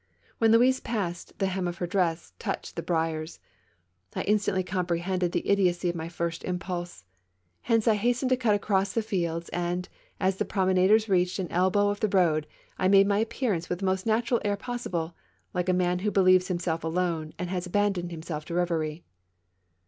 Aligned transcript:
When 0.39 0.51
Louise 0.51 0.79
passed, 0.79 1.37
the 1.37 1.45
hem 1.45 1.67
of 1.67 1.77
her 1.77 1.85
dress 1.85 2.33
touched 2.39 2.75
the 2.75 2.81
briars. 2.81 3.39
I 4.15 4.23
instantly 4.23 4.63
comprehended 4.63 5.31
the 5.31 5.47
idiocy 5.47 5.89
of 5.91 5.95
my 5.95 6.09
first 6.09 6.43
impulse. 6.43 7.03
Hence 7.61 7.87
I 7.87 7.93
hastened 7.93 8.29
to 8.29 8.35
cut 8.35 8.55
across 8.55 8.93
the 8.93 9.03
fields; 9.03 9.49
and, 9.49 9.87
as 10.19 10.37
the 10.37 10.43
promenaders 10.43 11.07
reached 11.07 11.37
an 11.37 11.51
elbow* 11.51 11.89
of 11.89 11.99
the 11.99 12.09
road, 12.09 12.47
I 12.79 12.87
made 12.87 13.05
my 13.05 13.19
appearance 13.19 13.69
with 13.69 13.77
the 13.77 13.85
most 13.85 14.07
natural 14.07 14.41
air 14.43 14.57
possible, 14.57 15.13
like 15.53 15.69
a 15.69 15.71
man 15.71 15.99
who 15.99 16.09
believes 16.09 16.47
himself 16.47 16.83
alone 16.83 17.35
and 17.37 17.51
has 17.51 17.67
abandoned 17.67 18.09
himself 18.09 18.43
to 18.45 18.55
reverie. 18.55 19.03